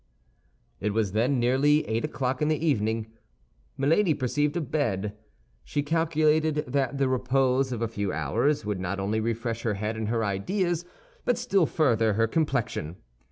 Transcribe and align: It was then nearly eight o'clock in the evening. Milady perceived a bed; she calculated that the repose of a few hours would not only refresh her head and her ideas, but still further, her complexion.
It 0.79 0.95
was 0.95 1.11
then 1.11 1.39
nearly 1.39 1.87
eight 1.87 2.03
o'clock 2.03 2.41
in 2.41 2.47
the 2.47 2.57
evening. 2.65 3.13
Milady 3.77 4.15
perceived 4.15 4.57
a 4.57 4.61
bed; 4.61 5.15
she 5.63 5.83
calculated 5.83 6.65
that 6.67 6.97
the 6.97 7.07
repose 7.07 7.71
of 7.71 7.83
a 7.83 7.87
few 7.87 8.11
hours 8.11 8.65
would 8.65 8.79
not 8.79 8.99
only 8.99 9.19
refresh 9.19 9.61
her 9.61 9.75
head 9.75 9.95
and 9.95 10.07
her 10.07 10.25
ideas, 10.25 10.85
but 11.23 11.37
still 11.37 11.67
further, 11.67 12.13
her 12.13 12.25
complexion. 12.25 12.95